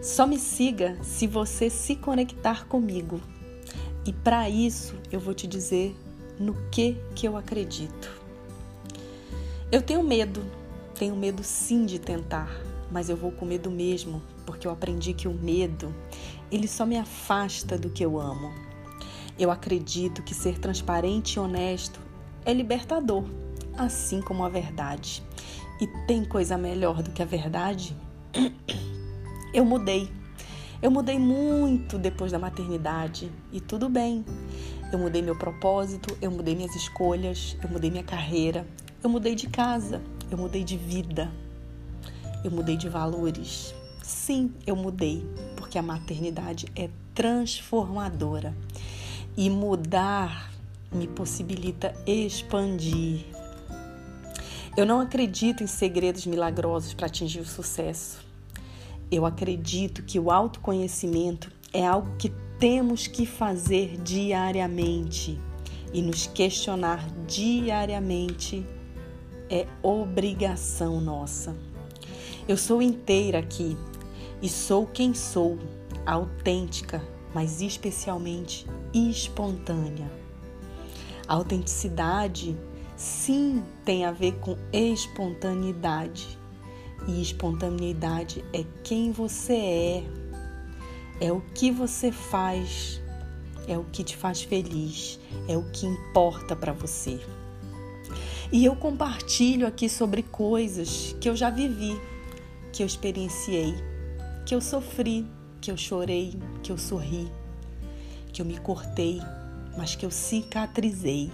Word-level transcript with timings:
Só 0.00 0.26
me 0.26 0.38
siga 0.38 0.96
se 1.02 1.26
você 1.26 1.68
se 1.68 1.96
conectar 1.96 2.66
comigo. 2.66 3.20
E 4.06 4.12
para 4.12 4.48
isso 4.48 4.94
eu 5.10 5.18
vou 5.18 5.34
te 5.34 5.46
dizer 5.46 5.94
no 6.38 6.54
que 6.70 6.96
que 7.16 7.26
eu 7.26 7.36
acredito. 7.36 8.10
Eu 9.72 9.82
tenho 9.82 10.02
medo, 10.02 10.42
tenho 10.94 11.16
medo 11.16 11.42
sim 11.42 11.84
de 11.84 11.98
tentar, 11.98 12.48
mas 12.92 13.10
eu 13.10 13.16
vou 13.16 13.32
com 13.32 13.44
medo 13.44 13.70
mesmo, 13.70 14.22
porque 14.46 14.66
eu 14.66 14.70
aprendi 14.70 15.12
que 15.12 15.26
o 15.26 15.34
medo, 15.34 15.92
ele 16.50 16.68
só 16.68 16.86
me 16.86 16.96
afasta 16.96 17.76
do 17.76 17.90
que 17.90 18.04
eu 18.04 18.20
amo. 18.20 18.52
Eu 19.36 19.50
acredito 19.50 20.22
que 20.22 20.34
ser 20.34 20.58
transparente 20.58 21.34
e 21.34 21.40
honesto 21.40 22.00
é 22.46 22.52
libertador, 22.52 23.24
assim 23.76 24.22
como 24.22 24.44
a 24.44 24.48
verdade. 24.48 25.22
E 25.80 25.86
tem 26.06 26.24
coisa 26.24 26.56
melhor 26.56 27.02
do 27.02 27.10
que 27.10 27.20
a 27.20 27.26
verdade? 27.26 27.96
Eu 29.52 29.64
mudei. 29.64 30.10
Eu 30.80 30.90
mudei 30.90 31.18
muito 31.18 31.98
depois 31.98 32.30
da 32.30 32.38
maternidade 32.38 33.32
e 33.50 33.60
tudo 33.60 33.88
bem. 33.88 34.24
Eu 34.92 34.98
mudei 34.98 35.22
meu 35.22 35.36
propósito, 35.36 36.16
eu 36.20 36.30
mudei 36.30 36.54
minhas 36.54 36.74
escolhas, 36.76 37.56
eu 37.62 37.68
mudei 37.68 37.90
minha 37.90 38.04
carreira, 38.04 38.66
eu 39.02 39.10
mudei 39.10 39.34
de 39.34 39.48
casa, 39.48 40.00
eu 40.30 40.38
mudei 40.38 40.62
de 40.62 40.76
vida, 40.76 41.30
eu 42.44 42.50
mudei 42.50 42.76
de 42.76 42.88
valores. 42.88 43.74
Sim, 44.02 44.52
eu 44.66 44.76
mudei, 44.76 45.26
porque 45.56 45.78
a 45.78 45.82
maternidade 45.82 46.66
é 46.76 46.88
transformadora 47.14 48.54
e 49.36 49.50
mudar 49.50 50.52
me 50.92 51.06
possibilita 51.06 51.94
expandir. 52.06 53.24
Eu 54.76 54.86
não 54.86 55.00
acredito 55.00 55.62
em 55.62 55.66
segredos 55.66 56.24
milagrosos 56.24 56.94
para 56.94 57.06
atingir 57.06 57.40
o 57.40 57.44
sucesso. 57.44 58.27
Eu 59.10 59.24
acredito 59.24 60.02
que 60.02 60.18
o 60.18 60.30
autoconhecimento 60.30 61.50
é 61.72 61.86
algo 61.86 62.14
que 62.18 62.32
temos 62.58 63.06
que 63.06 63.24
fazer 63.24 63.96
diariamente 64.02 65.40
e 65.92 66.02
nos 66.02 66.26
questionar 66.26 67.08
diariamente 67.26 68.66
é 69.48 69.66
obrigação 69.82 71.00
nossa. 71.00 71.56
Eu 72.46 72.56
sou 72.56 72.82
inteira 72.82 73.38
aqui 73.38 73.76
e 74.42 74.48
sou 74.48 74.86
quem 74.86 75.14
sou, 75.14 75.58
autêntica, 76.06 77.02
mas 77.34 77.60
especialmente 77.60 78.66
espontânea. 78.92 80.10
A 81.26 81.34
autenticidade, 81.34 82.56
sim, 82.96 83.62
tem 83.84 84.04
a 84.04 84.12
ver 84.12 84.32
com 84.40 84.56
espontaneidade. 84.72 86.37
E 87.06 87.22
espontaneidade 87.22 88.44
é 88.52 88.64
quem 88.82 89.12
você 89.12 89.54
é, 89.54 90.04
é 91.20 91.32
o 91.32 91.40
que 91.40 91.70
você 91.70 92.12
faz, 92.12 93.00
é 93.66 93.78
o 93.78 93.84
que 93.84 94.04
te 94.04 94.16
faz 94.16 94.42
feliz, 94.42 95.18
é 95.46 95.56
o 95.56 95.64
que 95.70 95.86
importa 95.86 96.54
para 96.54 96.72
você. 96.72 97.20
E 98.52 98.64
eu 98.64 98.74
compartilho 98.76 99.66
aqui 99.66 99.88
sobre 99.88 100.22
coisas 100.22 101.14
que 101.20 101.28
eu 101.28 101.36
já 101.36 101.50
vivi, 101.50 101.98
que 102.72 102.82
eu 102.82 102.86
experienciei, 102.86 103.74
que 104.46 104.54
eu 104.54 104.60
sofri, 104.60 105.26
que 105.60 105.70
eu 105.70 105.76
chorei, 105.76 106.38
que 106.62 106.70
eu 106.70 106.78
sorri, 106.78 107.30
que 108.32 108.40
eu 108.40 108.46
me 108.46 108.58
cortei, 108.58 109.20
mas 109.76 109.94
que 109.94 110.06
eu 110.06 110.10
cicatrizei. 110.10 111.30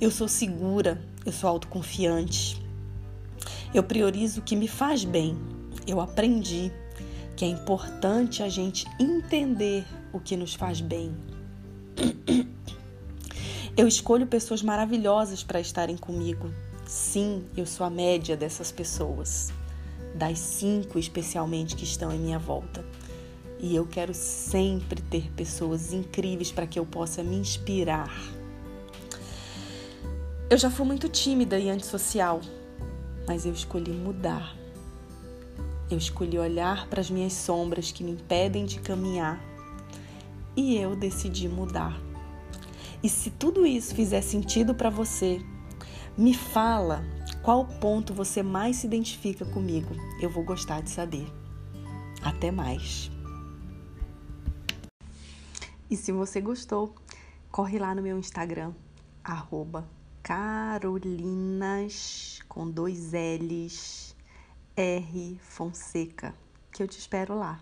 Eu 0.00 0.10
sou 0.10 0.28
segura, 0.28 1.00
eu 1.24 1.32
sou 1.32 1.50
autoconfiante. 1.50 2.61
Eu 3.74 3.82
priorizo 3.82 4.40
o 4.40 4.42
que 4.42 4.54
me 4.54 4.68
faz 4.68 5.04
bem. 5.04 5.36
Eu 5.86 6.00
aprendi 6.00 6.70
que 7.34 7.44
é 7.44 7.48
importante 7.48 8.42
a 8.42 8.48
gente 8.48 8.86
entender 9.00 9.84
o 10.12 10.20
que 10.20 10.36
nos 10.36 10.54
faz 10.54 10.80
bem. 10.80 11.14
Eu 13.74 13.88
escolho 13.88 14.26
pessoas 14.26 14.62
maravilhosas 14.62 15.42
para 15.42 15.58
estarem 15.58 15.96
comigo. 15.96 16.50
Sim, 16.86 17.46
eu 17.56 17.64
sou 17.64 17.86
a 17.86 17.90
média 17.90 18.36
dessas 18.36 18.70
pessoas, 18.70 19.50
das 20.14 20.38
cinco 20.38 20.98
especialmente 20.98 21.74
que 21.74 21.84
estão 21.84 22.12
em 22.12 22.18
minha 22.18 22.38
volta. 22.38 22.84
E 23.58 23.74
eu 23.74 23.86
quero 23.86 24.12
sempre 24.12 25.00
ter 25.00 25.30
pessoas 25.32 25.94
incríveis 25.94 26.52
para 26.52 26.66
que 26.66 26.78
eu 26.78 26.84
possa 26.84 27.22
me 27.22 27.36
inspirar. 27.36 28.14
Eu 30.50 30.58
já 30.58 30.70
fui 30.70 30.84
muito 30.84 31.08
tímida 31.08 31.58
e 31.58 31.70
antissocial, 31.70 32.42
mas 33.26 33.46
eu 33.46 33.52
escolhi 33.52 33.92
mudar. 33.92 34.56
Eu 35.90 35.98
escolhi 35.98 36.38
olhar 36.38 36.88
para 36.88 37.00
as 37.00 37.10
minhas 37.10 37.32
sombras 37.32 37.92
que 37.92 38.02
me 38.02 38.12
impedem 38.12 38.64
de 38.64 38.80
caminhar 38.80 39.40
e 40.56 40.76
eu 40.76 40.96
decidi 40.96 41.48
mudar. 41.48 42.00
E 43.02 43.08
se 43.08 43.30
tudo 43.30 43.66
isso 43.66 43.94
fizer 43.94 44.20
sentido 44.22 44.74
para 44.74 44.90
você, 44.90 45.40
me 46.16 46.34
fala 46.34 47.04
qual 47.42 47.66
ponto 47.66 48.14
você 48.14 48.42
mais 48.42 48.76
se 48.76 48.86
identifica 48.86 49.44
comigo. 49.44 49.94
Eu 50.20 50.30
vou 50.30 50.44
gostar 50.44 50.80
de 50.82 50.90
saber. 50.90 51.26
Até 52.22 52.50
mais. 52.50 53.10
E 55.90 55.96
se 55.96 56.12
você 56.12 56.40
gostou, 56.40 56.94
corre 57.50 57.78
lá 57.78 57.94
no 57.94 58.00
meu 58.00 58.18
Instagram, 58.18 58.72
arroba 59.22 59.86
Carolinas 60.22 61.88
com 62.48 62.70
dois 62.70 63.12
L's 63.12 64.14
R 64.76 65.36
Fonseca, 65.40 66.32
que 66.70 66.80
eu 66.80 66.86
te 66.86 66.96
espero 66.96 67.36
lá. 67.36 67.60